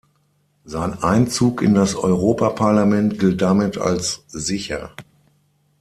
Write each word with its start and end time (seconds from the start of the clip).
Sein 0.65 1.03
Einzug 1.03 1.61
in 1.61 1.75
das 1.75 1.93
Europaparlament 1.93 3.19
gilt 3.19 3.39
damit 3.39 3.77
als 3.77 4.23
sicher. 4.29 4.95